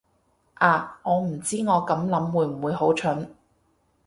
[0.55, 3.35] 啊，我唔知我咁諗會唔會好蠢